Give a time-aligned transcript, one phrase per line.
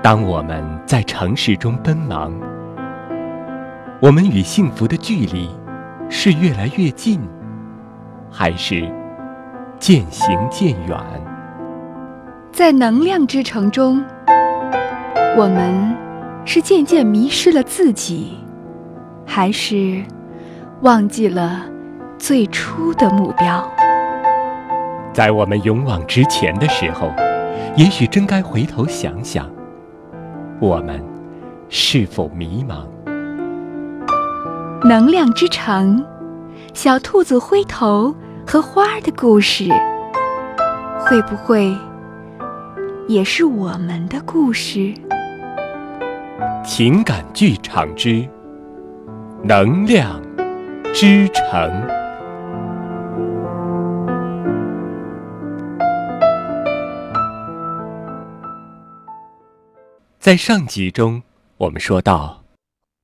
[0.00, 2.32] 当我们在城市中奔忙，
[4.00, 5.50] 我们与幸福的距离
[6.08, 7.20] 是越来越近，
[8.30, 8.88] 还是
[9.80, 10.96] 渐行渐远？
[12.52, 14.02] 在能量之城中，
[15.36, 15.96] 我们
[16.44, 18.38] 是渐渐迷失了自己，
[19.26, 20.00] 还是
[20.82, 21.66] 忘记了
[22.18, 23.68] 最初的目标？
[25.12, 27.12] 在我们勇往直前的时候，
[27.76, 29.44] 也许真该回头想想，
[30.60, 31.00] 我们
[31.68, 32.84] 是否迷茫？
[34.82, 36.04] 能量之城，
[36.74, 38.12] 小兔子灰头
[38.44, 39.68] 和花儿的故事，
[40.98, 41.72] 会不会
[43.06, 44.92] 也是我们的故事？
[46.64, 48.28] 情感剧场之
[49.44, 50.20] 能量
[50.92, 51.97] 之城。
[60.20, 61.22] 在上集中，
[61.58, 62.42] 我们说到，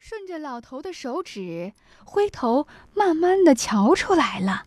[0.00, 1.72] 顺着老头的手指，
[2.04, 4.64] 灰头慢慢的瞧出来了，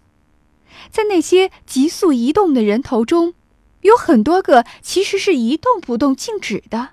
[0.89, 3.33] 在那些急速移动的人头中，
[3.81, 6.91] 有很多个其实是一动不动、静止的，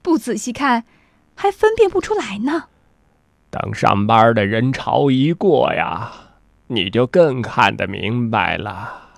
[0.00, 0.86] 不仔细看，
[1.34, 2.68] 还分辨不出来呢。
[3.50, 9.09] 等上班的人潮一过呀，你就更看得明白了。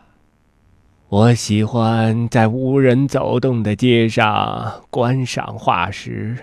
[1.12, 6.38] 我喜欢在无人走动的街上观赏化石，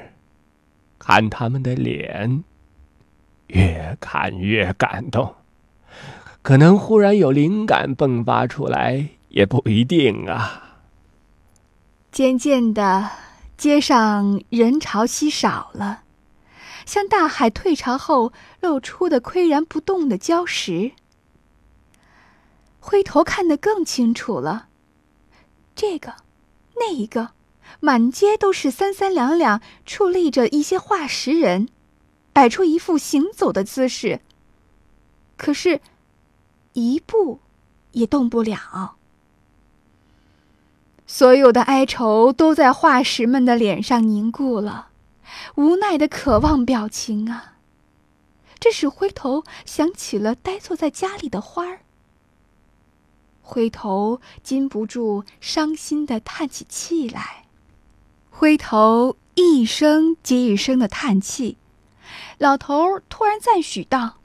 [1.00, 2.44] 看他们的脸，
[3.48, 5.34] 越看越感动。
[6.44, 10.78] 可能忽然有灵感迸发出来，也不一定啊。
[12.12, 13.10] 渐渐的，
[13.58, 16.04] 街上人潮稀少了，
[16.86, 18.32] 像大海退潮后
[18.62, 20.92] 露出的岿然不动的礁石。
[22.90, 24.68] 灰头看得更清楚了，
[25.76, 26.16] 这个，
[26.78, 27.34] 那一个，
[27.80, 31.70] 满街都是三三两两矗立着一些化石人，
[32.34, 34.22] 摆出一副行走的姿势。
[35.38, 35.82] 可是，
[36.74, 37.40] 一步
[37.92, 38.96] 也动不了。
[41.06, 44.88] 所有的哀愁都在化石们的脸上凝固了，
[45.54, 47.54] 无奈的渴望表情啊！
[48.60, 51.82] 这使灰头想起了呆坐在家里的花儿。
[53.50, 57.46] 灰头禁不住伤心的叹起气来，
[58.30, 61.58] 灰头一声接一声的叹气，
[62.38, 64.18] 老头突然赞许道：“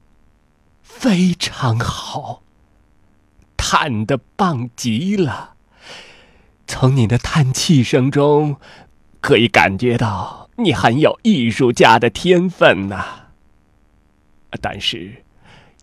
[0.83, 2.43] 非常好，
[3.57, 5.55] 叹的棒极了。
[6.67, 8.57] 从你的叹气声中，
[9.21, 13.29] 可以感觉到你很有艺术家的天分呐。
[14.61, 15.23] 但是，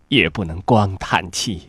[0.07, 1.67] 也不能光叹气。”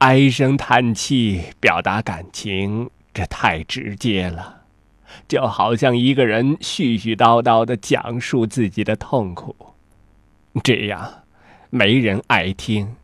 [0.00, 4.62] 唉声叹气表达感情，这太直接了，
[5.28, 9.54] 就好像一个人絮絮叨叨的讲述自己的痛苦，
[10.64, 11.24] 这样
[11.68, 12.96] 没人爱听。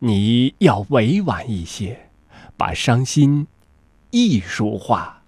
[0.00, 2.08] 你要委婉一些，
[2.56, 3.46] 把伤心
[4.10, 5.22] 艺术化，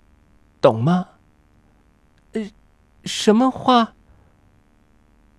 [0.61, 1.07] 懂吗？
[2.33, 2.51] 呃，
[3.05, 3.93] 什么话？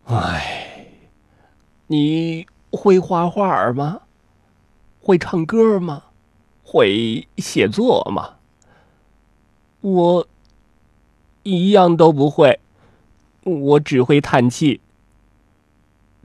[0.06, 0.85] 唉，
[1.88, 4.03] 你会画画吗？
[5.01, 6.03] 会唱歌吗？
[6.63, 8.35] 会写作吗？
[9.81, 10.28] 我
[11.44, 12.59] 一样都不会，
[13.44, 14.79] 我只会叹气。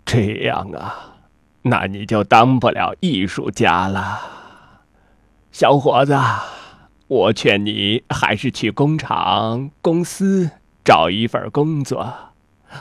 [0.05, 1.17] 这样啊，
[1.63, 4.21] 那你就当不了艺术家了，
[5.51, 6.17] 小伙子。
[7.09, 10.51] 我劝你还是去工厂、公司
[10.85, 12.13] 找一份工作，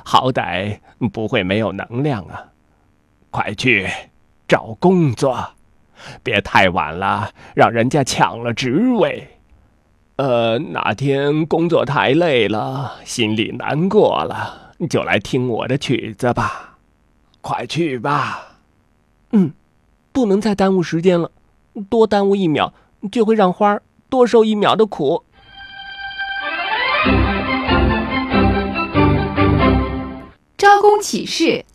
[0.04, 0.80] 好歹
[1.14, 2.50] 不会没有能量啊！
[3.32, 3.88] 快去
[4.48, 5.55] 找工作。
[6.24, 9.30] 别太晚了，让人家抢了职位。
[10.18, 16.78] 呃，哪天工作太累了，心里难过了，就来听我的曲子吧。
[17.42, 18.60] 快去吧。
[19.32, 19.52] 嗯，
[20.12, 21.32] 不能再耽误时间了，
[21.90, 22.74] 多耽误一秒，
[23.12, 25.24] 就会让花儿多受一秒的苦。
[30.58, 31.66] 招工启事，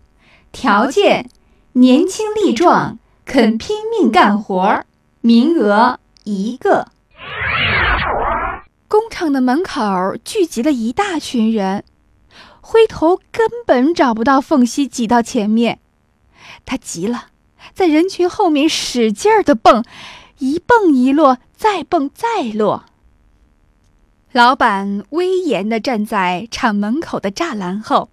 [0.51, 1.29] 条件：
[1.75, 2.99] 年轻力壮。
[3.33, 4.83] 肯拼命干活，
[5.21, 6.89] 名额一个。
[8.89, 11.85] 工厂的门口聚集了一大群人，
[12.61, 15.79] 灰头根本找不到缝隙挤到前面，
[16.67, 17.27] 他急了，
[17.73, 19.85] 在人群后面使劲儿的蹦，
[20.39, 22.87] 一蹦一落，再蹦再落。
[24.33, 28.11] 老板威严的站在厂门口的栅栏后，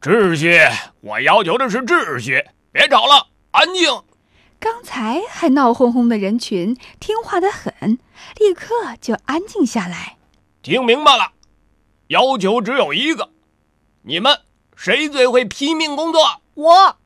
[0.00, 0.58] 秩序，
[1.02, 3.90] 我要求的是秩序，别吵了，安静。
[4.64, 7.98] 刚才还闹哄哄的人群，听话的很，
[8.38, 10.16] 立刻就安静下来。
[10.62, 11.32] 听明白了，
[12.06, 13.28] 要求只有一个：
[14.04, 14.40] 你们
[14.74, 16.40] 谁最会拼命工作？
[16.54, 16.96] 我。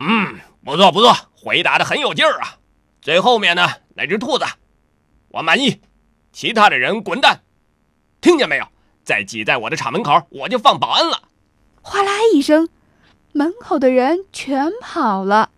[0.00, 2.58] 嗯，不错不错，回答的很有劲儿啊。
[3.00, 4.44] 最后面呢，那只兔子，
[5.28, 5.80] 我满意。
[6.32, 7.42] 其他的人滚蛋，
[8.20, 8.66] 听见没有？
[9.04, 11.28] 再挤在我的厂门口，我就放保安了。
[11.80, 12.68] 哗啦一声，
[13.30, 15.50] 门口的人全跑了，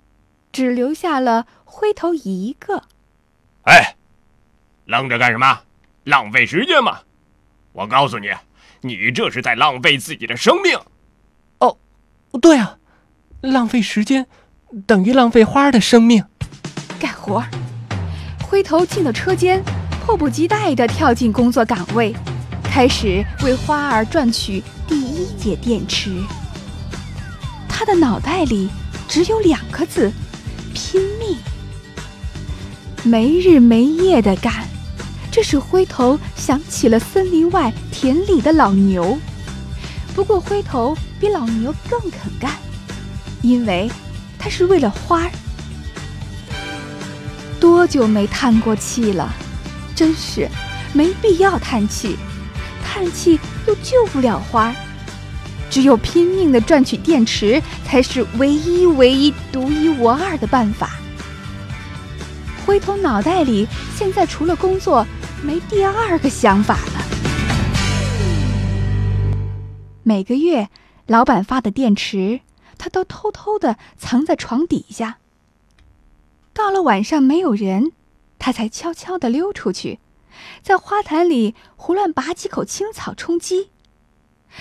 [0.53, 2.85] 只留下了灰头一个。
[3.63, 3.97] 哎，
[4.87, 5.61] 愣着干什么？
[6.05, 7.01] 浪费时间吗？
[7.73, 8.29] 我告诉你，
[8.81, 10.79] 你这是在浪费自己的生命。
[11.59, 11.77] 哦，
[12.41, 12.79] 对啊，
[13.43, 14.27] 浪费时间
[14.87, 16.25] 等于浪费花儿的生命。
[16.99, 17.45] 干活，
[18.43, 19.63] 灰头进了车间，
[20.05, 22.15] 迫不及待地跳进工作岗位。
[22.65, 26.23] 开始为花儿赚取第一节电池。
[27.69, 28.71] 他的脑袋里
[29.09, 30.13] 只有两个字：
[30.79, 31.37] 拼命。
[33.03, 34.69] 没日没夜的干，
[35.29, 39.19] 这使灰头想起了森林外田里的老牛。
[40.15, 42.53] 不过灰头比老牛更肯干，
[43.43, 43.91] 因为
[44.39, 45.31] 他是为了花儿。
[47.59, 49.35] 多久没叹过气了？
[49.97, 50.49] 真是
[50.93, 52.17] 没必要叹气。
[52.85, 54.75] 叹气又救不了花儿，
[55.71, 60.91] 只有拼命的赚取电池，才是唯一、唯一、独一无二的办法。
[62.67, 63.67] 灰头脑袋里
[63.97, 65.07] 现在除了工作，
[65.43, 67.05] 没第二个想法了。
[70.03, 70.69] 每个月，
[71.07, 72.41] 老板发的电池，
[72.79, 75.19] 他都偷偷的藏在床底下。
[76.55, 77.93] 到了晚上没有人，
[78.39, 79.99] 他才悄悄的溜出去。
[80.63, 83.71] 在花坛里胡乱拔几口青草充饥，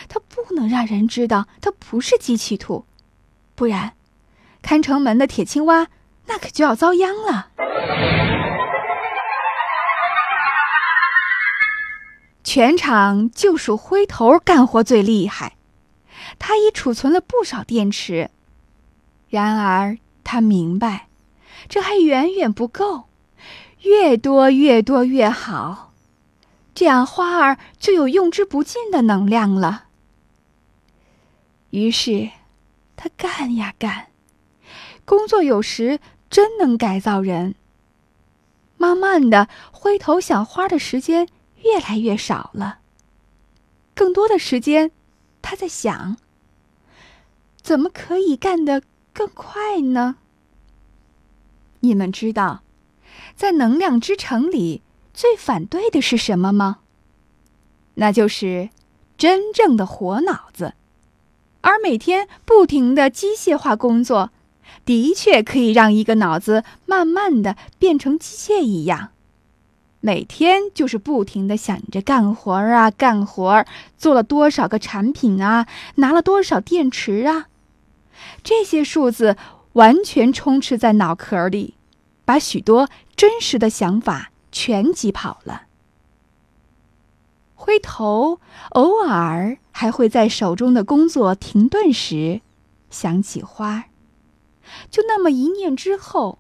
[0.08, 2.86] 他不能让人知道他不是机器兔，
[3.56, 3.94] 不然，
[4.62, 5.88] 看城门的铁青蛙
[6.28, 7.52] 那可就要遭殃了。
[12.44, 15.58] 全场就属灰头干活最厉害，
[16.40, 18.30] 他已储存了不少电池，
[19.30, 21.08] 然而他明白，
[21.68, 23.06] 这还远远不够。
[23.82, 25.87] 越多越多越好，
[26.78, 29.86] 这样花儿就有用之不尽的能量了。
[31.72, 32.30] 于是，
[32.96, 34.10] 他干呀干，
[35.04, 37.56] 工作有时真能改造人。
[38.78, 41.28] 慢慢的，灰头想花的时间
[41.64, 42.78] 越来越少了，
[43.96, 44.92] 更多的时间，
[45.42, 46.18] 他在想：
[47.60, 48.84] 怎么可以干得
[49.14, 50.18] 更快呢？
[51.80, 52.62] 你们知道。
[53.36, 54.84] 在能量之城里，
[55.18, 56.78] 最反对的是什么吗？
[57.96, 58.70] 那就是
[59.18, 60.76] 真正的活脑子。
[61.62, 64.30] 而每天不停的机械化工作，
[64.86, 69.10] 的确可以让一个脑子慢慢的变成机械一样，
[70.02, 73.66] 每天就是不停的想着干活儿啊，干活儿，
[73.98, 75.66] 做了多少个产品啊，
[75.96, 77.48] 拿了多少电池啊，
[78.44, 79.36] 这些数字
[79.74, 81.74] 完全充斥在脑壳里。
[82.24, 85.64] 把许多真实的想法全挤跑了。
[87.56, 88.40] 灰头
[88.70, 92.42] 偶尔还会在手中的工作停顿时，
[92.90, 93.86] 想起花。
[94.92, 96.40] 就那么一念之后，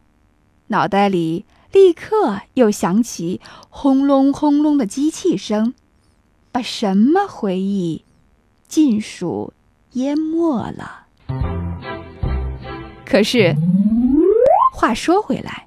[0.67, 5.73] 脑袋里立刻又响起轰隆轰隆的机器声，
[6.51, 8.03] 把什么回忆
[8.67, 9.53] 尽数
[9.93, 11.07] 淹没了。
[13.05, 13.55] 可是，
[14.73, 15.66] 话说回来。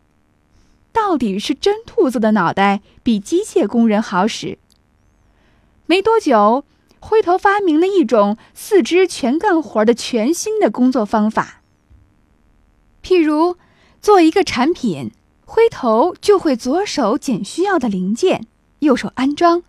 [1.01, 4.59] 到底是真兔子的脑袋比机械工人好使。
[5.87, 6.67] 没多久，
[7.01, 11.63] 灰头发明了一种四肢全干活的全新的工作方法。
[13.03, 13.57] 譬如，
[14.03, 15.13] 做一个产品，
[15.47, 18.47] 灰头就会左手捡需要的零件，
[18.81, 19.63] 右手安装，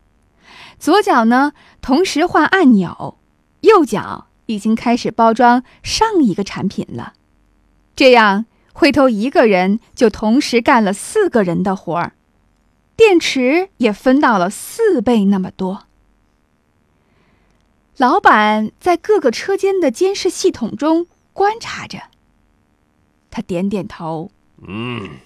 [0.77, 3.17] 左脚呢同时换按钮，
[3.61, 7.13] 右脚已经开始包装上一个产品了。
[7.95, 8.45] 这样。
[8.73, 12.13] 灰头一个人就同时干了四个人的活儿，
[12.95, 15.85] 电池也分到了四倍那么多。
[17.97, 22.03] 老板在各个车间的监视系统中观察着，
[23.29, 24.31] 他点点头
[24.65, 25.17] ：“嗯，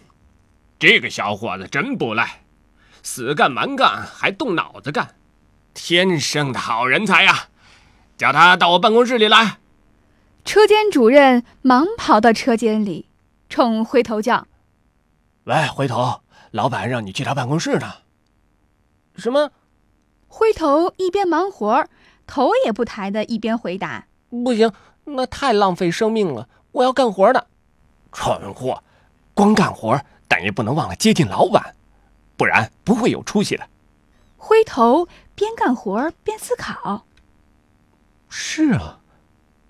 [0.78, 2.42] 这个小伙子真不赖，
[3.04, 5.16] 死干蛮干还动脑子干，
[5.74, 7.48] 天生的好人才呀！
[8.18, 9.60] 叫他到我办公室里来。”
[10.44, 13.08] 车间主任忙跑到车间里。
[13.56, 14.48] 冲回头叫
[15.46, 16.20] ：“喂，回头，
[16.52, 17.94] 老板让你去他办公室呢。”
[19.16, 19.54] 什么？
[20.28, 21.88] 灰头一边忙活，
[22.28, 24.74] 头也不抬的一边回答：“不行，
[25.06, 27.48] 那太浪费生命了，我要干活的。”
[28.12, 28.84] 蠢货，
[29.34, 31.78] 光干活，但也不能忘了接近老板，
[32.36, 33.66] 不然不会有出息的。
[34.36, 37.06] 灰头边干活边思考。
[38.28, 39.00] 是啊，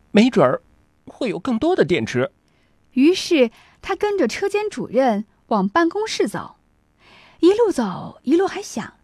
[0.10, 0.64] 没准儿
[1.06, 2.32] 会有更多的电池。
[2.94, 3.52] 于是
[3.88, 6.56] 他跟着车间主任往办公室走，
[7.40, 8.96] 一路走一路还想，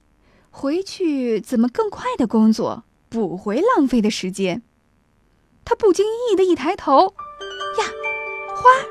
[0.50, 4.64] 回去怎么更快的工作，补回浪费的时间。
[5.64, 7.14] 他不经意的一抬头，
[7.78, 7.86] 呀，
[8.56, 8.82] 花儿，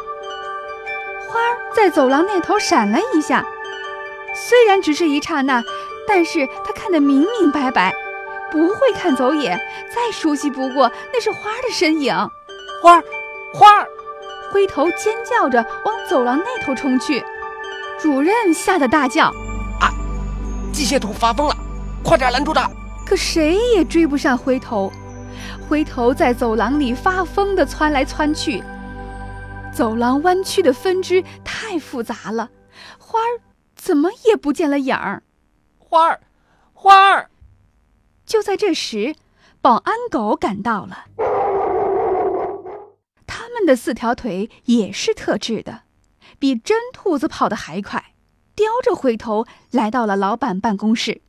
[1.29, 3.45] 花儿在走廊那头闪了一下。
[4.33, 5.61] 虽然只是一刹那，
[6.07, 7.93] 但是他看得明明白白，
[8.53, 9.59] 不会看走眼，
[9.93, 12.15] 再熟悉不过，那是花儿的身影。
[12.81, 13.05] 花儿，
[13.53, 13.89] 花儿，
[14.51, 17.25] 灰头尖叫着往走廊那头冲去，
[17.99, 19.27] 主任吓得大叫
[19.81, 19.91] ：“啊，
[20.73, 21.57] 机械兔发疯了，
[22.05, 22.69] 快点拦住他！”
[23.07, 24.93] 可谁也追不上灰头。
[25.69, 28.63] 灰头在走廊里发疯地窜来窜去，
[29.73, 32.51] 走廊弯曲的分支太复杂了，
[32.99, 33.41] 花儿
[33.77, 35.23] 怎么也不见了影儿。
[35.79, 36.21] 花儿，
[36.73, 37.31] 花儿！
[38.27, 39.15] 就在这时，
[39.61, 41.25] 保安狗赶到了，他
[43.61, 45.83] 们的四条腿也是特制的，
[46.39, 48.15] 比真兔子跑得还快，
[48.57, 51.21] 叼着灰头来到了老板办公室。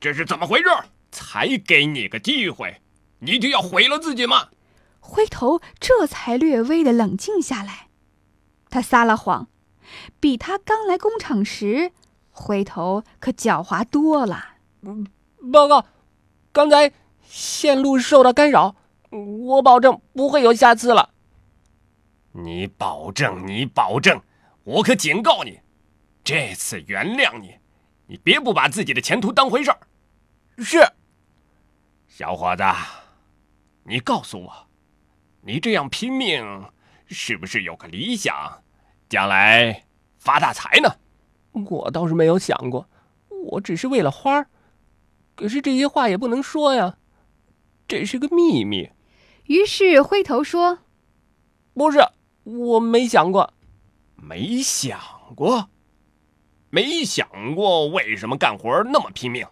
[0.00, 0.64] 这是怎么回事？
[1.10, 2.80] 才给你个机会！
[3.20, 4.48] 你就要毁了自己吗？
[5.00, 7.88] 灰头这才略微的冷静下来，
[8.70, 9.48] 他撒了谎，
[10.20, 11.90] 比他刚来工厂时，
[12.30, 14.56] 灰头可狡猾多了。
[15.52, 15.86] 报告，
[16.52, 16.92] 刚才
[17.26, 18.76] 线路受到干扰，
[19.10, 21.07] 我保证不会有下次了。
[22.42, 23.46] 你保证？
[23.46, 24.20] 你保证？
[24.62, 25.60] 我可警告你，
[26.22, 27.56] 这次原谅你，
[28.06, 29.78] 你别不把自己的前途当回事儿。
[30.58, 30.78] 是，
[32.06, 32.62] 小伙子。
[33.82, 34.68] 你告诉我，
[35.40, 36.70] 你这样拼命，
[37.06, 38.62] 是不是有个理想，
[39.08, 39.84] 将来
[40.18, 40.96] 发大财呢？
[41.52, 42.88] 我倒是没有想过，
[43.50, 44.48] 我只是为了花儿。
[45.34, 46.98] 可是这些话也不能说呀，
[47.88, 48.90] 这是个秘密。
[49.46, 50.80] 于是灰头说
[51.72, 52.06] ：“不是，
[52.48, 53.52] 我没想过，
[54.16, 54.98] 没想
[55.36, 55.68] 过，
[56.70, 59.46] 没想过为什么干活那么拼命。”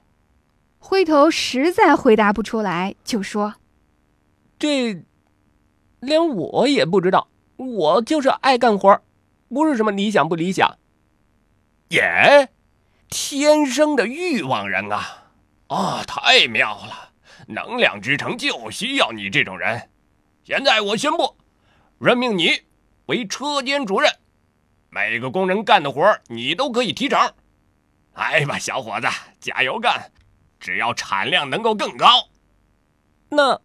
[0.78, 3.56] 灰头实在回答不出来，就说。
[4.58, 5.04] 这，
[6.00, 7.28] 连我也不知道。
[7.56, 9.02] 我就是爱干活，
[9.48, 10.78] 不是什么理想不理想。
[11.88, 12.48] 耶，
[13.08, 15.32] 天生的欲望人啊！
[15.66, 17.10] 啊，太妙了！
[17.48, 19.90] 能量之城就需要你这种人。
[20.44, 21.36] 现在我宣布，
[21.98, 22.62] 任命你
[23.06, 24.10] 为车间主任。
[24.90, 27.18] 每个工人干的活你都可以提成。
[28.14, 29.08] 来吧，小伙子，
[29.40, 30.12] 加油干！
[30.58, 32.28] 只要产量能够更高，
[33.28, 33.60] 那。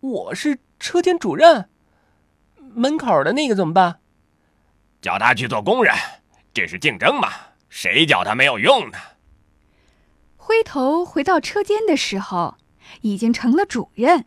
[0.00, 1.70] 我是车间主任，
[2.56, 4.00] 门口的那个怎么办？
[5.00, 5.94] 叫他去做工人，
[6.52, 7.30] 这是竞争嘛？
[7.68, 8.98] 谁叫他没有用呢？
[10.36, 12.56] 灰头回到车间的时候，
[13.02, 14.24] 已经成了主任。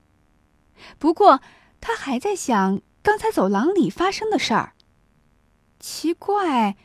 [0.97, 1.41] 不过
[1.81, 4.73] 他还在想刚才走廊里发生的事儿。
[5.79, 6.75] 奇怪，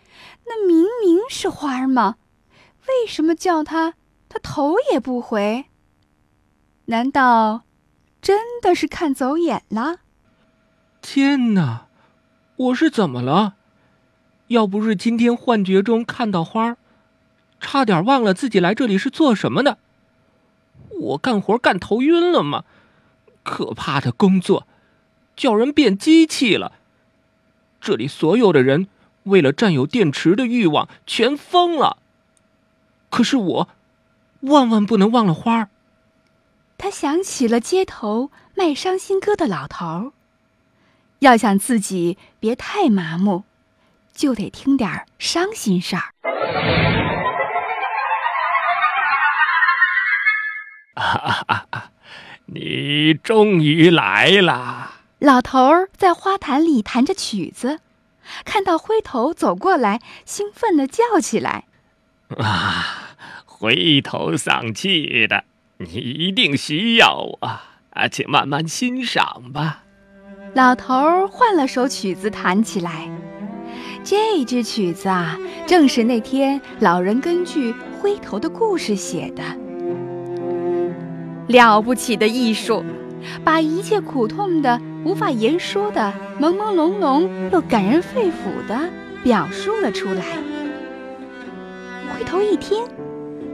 [0.44, 2.16] 那明明是花儿吗？
[2.86, 3.94] 为什么叫他，
[4.28, 5.64] 他头也不回？
[6.84, 7.62] 难道？
[8.20, 10.00] 真的是看走眼了！
[11.00, 11.86] 天哪，
[12.56, 13.54] 我是怎么了？
[14.48, 16.76] 要不是今天幻觉中看到花儿，
[17.60, 19.78] 差点忘了自己来这里是做什么的。
[20.90, 22.64] 我干活干头晕了吗？
[23.42, 24.66] 可怕的工作，
[25.40, 26.72] 叫人变机器了。
[27.80, 28.88] 这里所有的人
[29.22, 31.96] 为了占有电池的欲望全疯了。
[33.08, 33.68] 可是我，
[34.40, 35.70] 万万不能忘了花儿。
[36.76, 40.12] 他想起了街头卖伤心歌的老头儿，
[41.20, 43.44] 要想自己别太麻木，
[44.12, 46.12] 就得听点伤心事儿。
[50.96, 51.90] 哈哈哈！
[52.44, 54.79] 你终于来了。
[55.20, 57.80] 老头儿在花坛里弹着曲子，
[58.44, 61.64] 看到灰头走过来，兴奋地叫起来
[62.38, 65.44] ：“啊，灰头丧气的！”
[65.78, 67.38] 你一定需要我
[67.90, 69.84] 啊，请慢慢欣赏吧。
[70.54, 73.10] 老头儿换了首曲子弹起来，
[74.02, 79.42] 这支曲子啊，正是那天老人根据灰头的故事写的。
[81.46, 82.84] 了不起的艺术，
[83.44, 88.78] 把一切苦痛的、无法言说的、朦朦胧胧又感人肺腑的
[89.22, 90.24] 表述了出来。
[92.12, 92.84] 回头一听。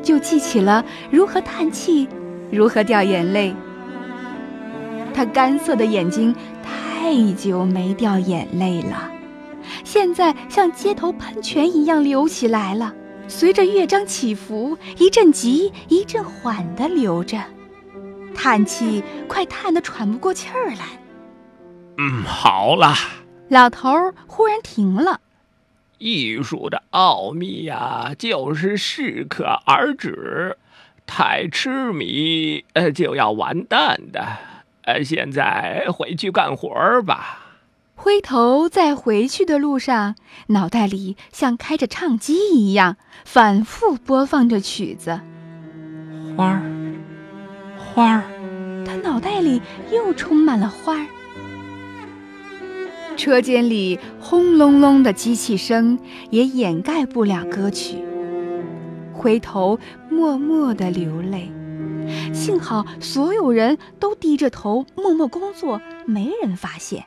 [0.02, 2.08] 就记起了如何叹气，
[2.52, 3.52] 如何掉眼泪。
[5.12, 6.32] 他干涩的眼睛
[6.62, 9.10] 太久没掉眼泪了，
[9.82, 12.94] 现在像街头喷泉一样流起来了，
[13.26, 17.38] 随着乐章起伏，一阵急一阵缓的流着，
[18.36, 21.00] 叹气快叹得喘不过气儿来。
[21.98, 22.94] 嗯，好了。
[23.48, 25.20] 老头忽然停了。
[25.98, 30.58] 艺术的奥秘呀，就是适可而止，
[31.06, 34.26] 太痴迷，呃，就要完蛋的。
[34.82, 37.40] 呃，现在回去干活吧。
[37.94, 40.16] 灰头在回去的路上，
[40.48, 45.22] 脑袋里像开着唱机一样，反复播放着曲子。
[46.36, 46.60] 花儿，
[47.96, 48.24] 花儿，
[48.84, 51.06] 他脑袋里又充满了花儿。
[53.16, 55.98] 车间里轰隆隆的机器声
[56.28, 57.96] 也掩盖不了歌曲。
[59.14, 59.78] 灰头
[60.10, 61.50] 默默地流泪，
[62.34, 67.02] 幸好所有人都低着头默默工作，没人发现。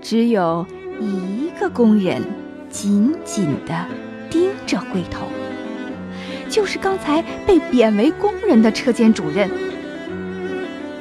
[0.00, 0.64] 只有
[1.00, 2.22] 一个工人
[2.70, 3.86] 紧紧地
[4.30, 5.26] 盯着灰头，
[6.48, 9.50] 就是刚才被贬为工人的车间主任。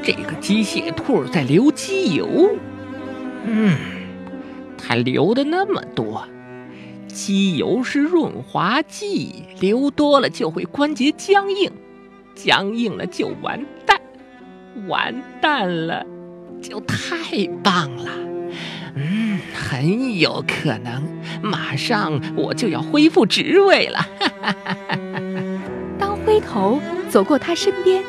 [0.03, 2.49] 这个机械兔在流机油。
[3.45, 3.75] 嗯，
[4.77, 6.27] 它流的那么多，
[7.07, 11.71] 机油是润滑剂，流多了就会关节僵硬，
[12.35, 13.99] 僵硬了就完蛋，
[14.87, 16.05] 完蛋了
[16.61, 18.11] 就太棒了。
[18.95, 21.03] 嗯，很有可能
[21.41, 24.07] 马上我就要恢复职位了。
[24.87, 25.04] 当
[26.35, 28.03] 灰头走过他身边。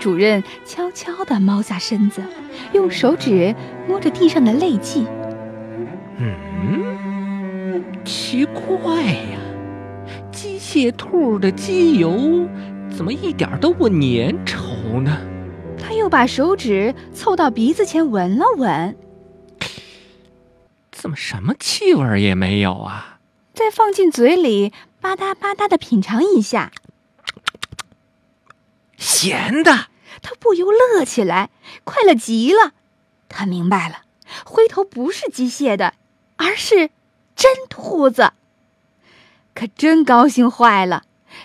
[0.00, 2.20] 主任悄悄地猫下身子，
[2.72, 3.54] 用手指
[3.86, 5.06] 摸着地上的泪迹。
[6.18, 9.38] 嗯，奇怪呀，
[10.32, 12.48] 机械兔的机油
[12.90, 15.16] 怎么一点都不粘稠呢？
[15.78, 18.96] 他又把手指凑到鼻子前闻了闻，
[20.90, 23.20] 怎么什么气味也没有啊？
[23.54, 26.72] 再放进嘴里，吧嗒吧嗒的品尝一下，
[29.02, 29.88] 咸的。
[30.22, 31.50] 他不由乐起来，
[31.82, 32.72] 快乐极了。
[33.28, 34.02] 他明白了，
[34.44, 35.94] 灰头不是机械的，
[36.36, 36.90] 而是
[37.34, 38.32] 真兔子。
[39.54, 41.02] 可真高兴坏了，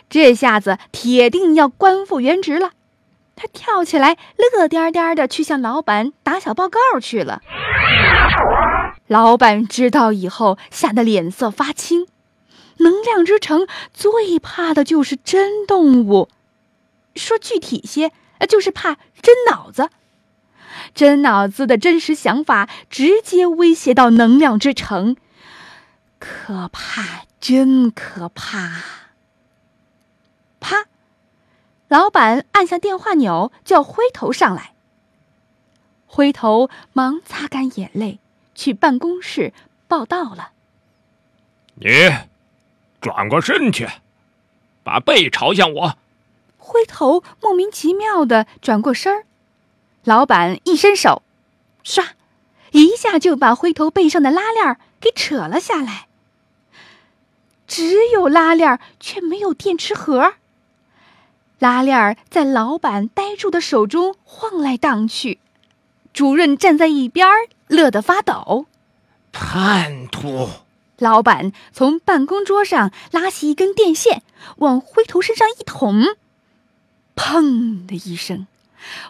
[0.09, 2.71] 这下子铁定要官复原职了。
[3.35, 4.17] 他跳起来，
[4.53, 7.41] 乐颠颠的去向老板打小报告去了。
[9.07, 12.07] 老板知道以后，吓得脸色发青。
[12.77, 16.29] 能量之城最怕的就是真动物。
[17.17, 18.11] 说具体些。
[18.47, 19.89] 就是怕真脑子，
[20.93, 25.17] 真脑子的真实想法直接威胁到能量之城，
[26.19, 28.83] 可怕，真可怕！
[30.59, 30.85] 啪，
[31.87, 34.73] 老板按下电话钮，叫灰头上来。
[36.05, 38.19] 灰头忙擦干眼泪，
[38.53, 39.51] 去办公室
[39.87, 40.51] 报道了。
[41.73, 41.89] 你
[43.01, 43.89] 转过身去，
[44.83, 45.97] 把背朝向我。
[46.67, 49.23] 灰头莫名其妙的转过身儿，
[50.03, 51.23] 老板一伸手，
[51.81, 52.09] 唰，
[52.71, 56.07] 一下就把灰头背上的拉链给扯了下来。
[57.67, 60.33] 只有拉链，却没有电池盒。
[61.59, 65.39] 拉链在老板呆住的手中晃来荡去，
[66.11, 67.25] 主任站在一边
[67.67, 68.65] 乐得发抖。
[69.31, 70.49] 叛徒！
[70.97, 74.21] 老板从办公桌上拉起一根电线，
[74.57, 76.03] 往灰头身上一捅。
[77.17, 78.47] 砰的一声，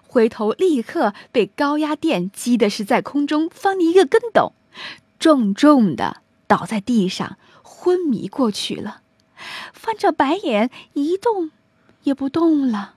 [0.07, 4.53] 回头立刻被高压电击的是在空中翻了一个跟斗，
[5.19, 9.01] 重重的倒在地上，昏迷过去了，
[9.73, 11.51] 翻着白眼，一动
[12.03, 12.95] 也不动了。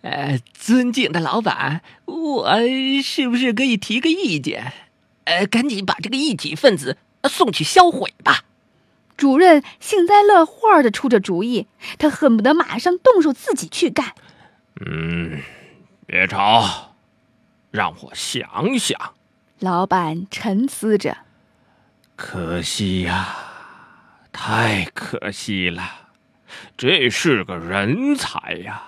[0.00, 2.58] 呃，尊敬的老板，我
[3.02, 4.72] 是不是可以提个意见？
[5.24, 6.96] 呃，赶紧把这个异体分子
[7.28, 8.44] 送去销毁吧。
[9.16, 11.66] 主任幸灾乐祸的出着主意，
[11.98, 14.14] 他恨不得马上动手自己去干。
[14.84, 15.40] 嗯，
[16.06, 16.94] 别吵，
[17.70, 19.14] 让我想想。
[19.58, 21.16] 老板沉思着。
[22.14, 23.36] 可惜呀，
[24.32, 25.82] 太可惜了，
[26.76, 28.82] 这是个人才呀。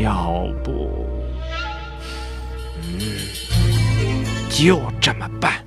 [0.00, 1.06] 要不，
[2.82, 3.00] 嗯，
[4.50, 5.64] 就这么办。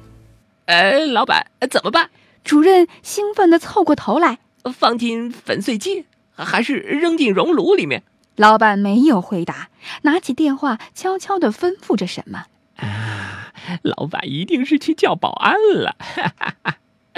[0.65, 2.09] 哎，老板怎么办？
[2.47, 4.39] 主任兴奋地凑过头来，
[4.73, 8.03] 放进粉碎机，还是扔进熔炉里面？
[8.37, 9.67] 老板没有回答，
[10.03, 12.45] 拿起电话，悄悄地吩咐着什么。
[12.77, 15.97] 啊，老板一定是去叫保安了。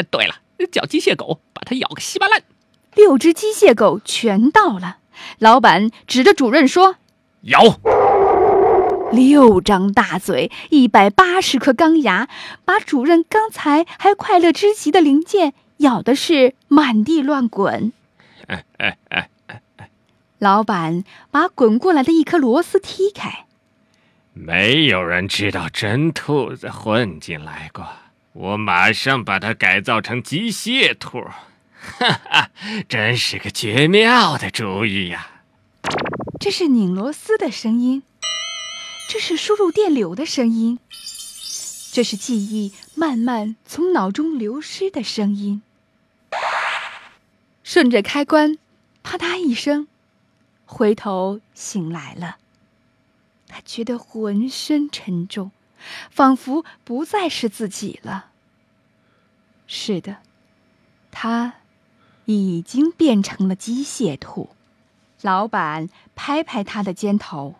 [0.09, 0.37] 对了，
[0.71, 2.41] 叫机械狗把它咬个稀巴烂。
[2.95, 4.97] 六只机械狗全到了，
[5.37, 6.95] 老板指着主任说
[7.45, 7.79] ：“咬。”
[9.11, 12.27] 六张大嘴，一百八十颗钢牙，
[12.63, 17.91] 把主任刚才还快乐之极的零件咬的是满地乱滚。
[20.37, 23.45] 老板把滚过来的一颗螺丝踢开。
[24.33, 27.85] 没有人知道真兔子混进来过，
[28.33, 31.19] 我马上把它改造成机械兔，
[31.99, 32.49] 哈哈，
[32.87, 35.41] 真是个绝妙的主意呀！
[36.39, 38.03] 这是拧螺丝的声音，
[39.11, 40.77] 这是输入电流的声音，
[41.91, 45.63] 这是记忆慢慢从脑中流失的声音。
[47.63, 48.59] 顺着开关，
[49.01, 49.87] 啪嗒一声，
[50.67, 52.37] 回头醒来了。
[53.47, 55.49] 他觉得浑身沉重，
[56.11, 58.27] 仿佛不再是自己了。
[59.65, 60.17] 是的，
[61.09, 61.55] 他
[62.25, 64.51] 已经变成了机械兔。
[65.23, 67.55] 老板拍拍他的肩头：“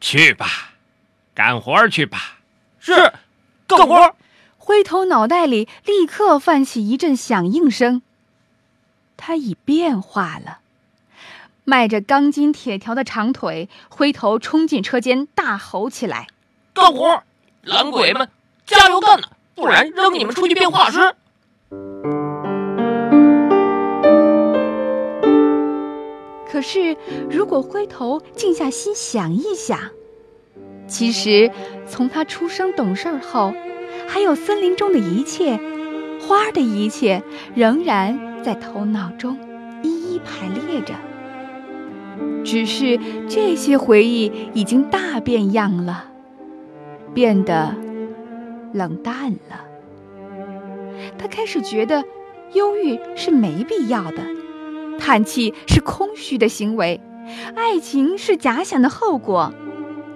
[0.00, 0.46] 去吧，
[1.34, 2.38] 干活去吧。
[2.80, 3.12] ”“是，
[3.66, 4.14] 干活。”
[4.58, 8.02] 灰头脑袋里立刻泛起一阵响应声。
[9.16, 10.58] 他已变化了。
[11.64, 16.26] 迈着钢筋铁条的长腿，灰头冲进车间，大吼起来
[16.72, 17.22] ：“干活，
[17.62, 18.30] 懒鬼们，
[18.66, 19.28] 加油干呐！
[19.54, 21.14] 不然扔你们出去变化石！”
[26.50, 26.96] 可是，
[27.30, 29.78] 如果回头静下心想一想，
[30.86, 31.50] 其实
[31.86, 33.52] 从他出生懂事儿后，
[34.06, 35.60] 还有森林中的一切，
[36.20, 37.22] 花儿的一切，
[37.54, 39.36] 仍然在头脑中
[39.82, 40.94] 一一排列着。
[42.44, 46.06] 只是这些回忆已经大变样了，
[47.12, 47.74] 变得
[48.72, 49.66] 冷淡了。
[51.18, 52.02] 他开始觉得，
[52.54, 54.22] 忧郁是没必要的，
[54.98, 57.00] 叹气是空虚的行为，
[57.54, 59.52] 爱情是假想的后果，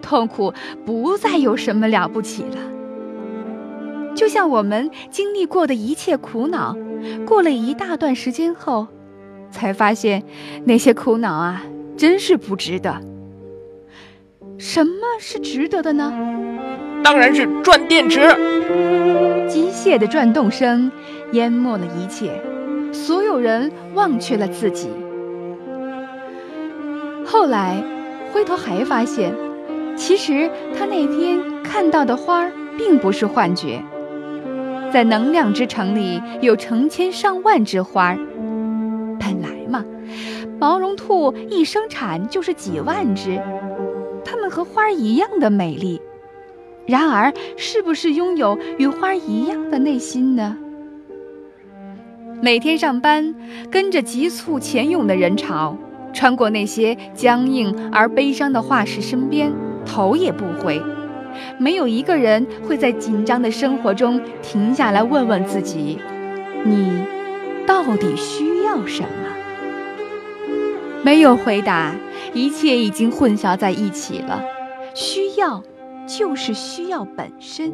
[0.02, 0.52] 痛苦
[0.84, 2.56] 不再有什么了不起了。
[4.14, 6.76] 就像我们经历过的一切苦恼，
[7.24, 8.88] 过了一大段时间后，
[9.50, 10.22] 才发现
[10.64, 11.62] 那些苦恼啊。
[11.94, 13.00] 真是不值得。
[14.58, 16.10] 什么是值得的呢？
[17.04, 18.20] 当然是转电池。
[19.46, 20.90] 机械的转动声
[21.32, 22.40] 淹没了一切，
[22.92, 24.90] 所有人忘却了自己。
[27.24, 27.82] 后来，
[28.32, 29.34] 回头还发现，
[29.96, 33.82] 其实他那天看到的花并不是幻觉。
[34.92, 38.14] 在能量之城里，有成千上万只花。
[39.18, 39.84] 本来嘛。
[40.60, 43.40] 毛绒兔一生产就是几万只，
[44.24, 46.00] 它们和花一样的美丽。
[46.86, 50.56] 然而，是不是拥有与花一样的内心呢？
[52.44, 53.32] 每天上班，
[53.70, 55.78] 跟着急促前涌的人潮，
[56.12, 59.52] 穿过那些僵硬而悲伤的化石身边，
[59.86, 60.82] 头也不回。
[61.56, 66.00] 没有一个人会在紧张的生活中停下来问问自己：
[66.64, 67.04] 你
[67.64, 69.08] 到底需要什么？
[71.04, 71.94] 没有回答，
[72.34, 74.42] 一切已经混淆在一起了。
[74.94, 75.62] 需要，
[76.08, 77.72] 就是需要本身。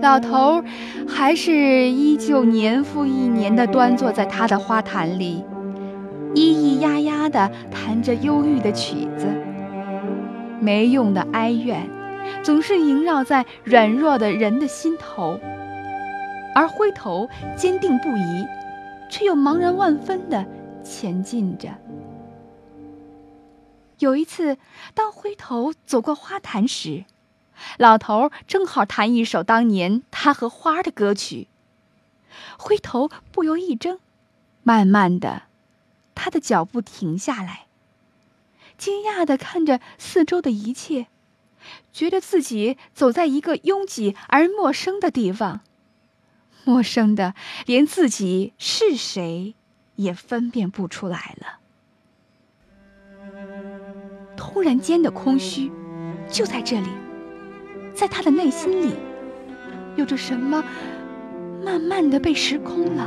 [0.00, 0.64] 老头儿
[1.06, 1.52] 还是
[1.90, 5.44] 依旧年复一年地端坐在他的花坛里，
[6.34, 9.26] 咿咿呀呀地弹着忧郁的曲子。
[10.58, 11.86] 没用的哀怨，
[12.42, 15.38] 总是萦绕在软弱的人的心头，
[16.54, 18.46] 而灰头坚定不移，
[19.10, 20.46] 却又茫然万分的。
[20.82, 21.68] 前进着。
[23.98, 24.56] 有一次，
[24.94, 27.04] 当灰头走过花坛时，
[27.78, 31.48] 老头正好弹一首当年他和花的歌曲。
[32.58, 33.98] 灰头不由一怔，
[34.62, 35.44] 慢慢的，
[36.14, 37.66] 他的脚步停下来，
[38.76, 41.06] 惊讶的看着四周的一切，
[41.92, 45.60] 觉得自己走在一个拥挤而陌生的地方，
[46.64, 47.34] 陌生的
[47.66, 49.54] 连自己是谁。
[50.00, 51.58] 也分辨不出来了。
[54.34, 55.70] 突然间的空虚，
[56.30, 56.88] 就在这里，
[58.00, 58.94] 在他的内心里，
[59.94, 60.64] 有着什么，
[61.62, 63.06] 慢慢的被时空了，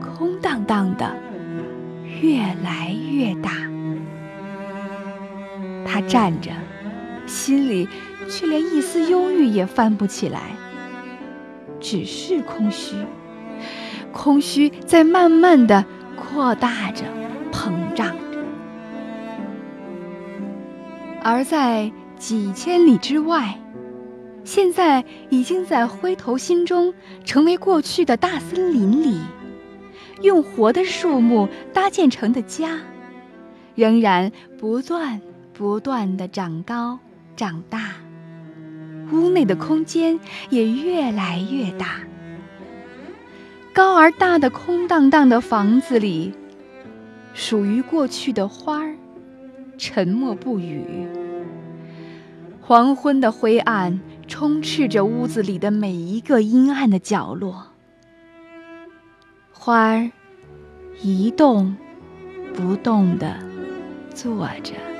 [0.00, 1.12] 空荡荡的，
[2.22, 3.50] 越来越大。
[5.84, 6.52] 他站着，
[7.26, 7.88] 心里
[8.28, 10.52] 却连一丝忧郁也翻不起来，
[11.80, 12.94] 只是空虚。
[14.12, 15.84] 空虚在慢慢的
[16.14, 17.02] 扩大着、
[17.50, 18.38] 膨胀着，
[21.24, 23.58] 而在几千里之外，
[24.54, 29.18] 现在已经在灰头心中成为过去的大森林里，
[30.22, 32.78] 用活的树木搭建成的家，
[33.74, 35.20] 仍然不断
[35.52, 37.00] 不断的长高
[37.34, 37.94] 长大，
[39.10, 41.96] 屋内的空间也越来越大。
[43.72, 46.32] 高而大的空荡荡的房子里，
[47.32, 48.94] 属于过去的花儿
[49.76, 51.08] 沉默不语。
[52.60, 57.68] 黄昏的灰暗充斥着屋子里的每一个阴暗的角落。
[59.52, 60.10] 花儿
[61.00, 61.76] 一动
[62.54, 63.38] 不动地
[64.14, 64.93] 坐着。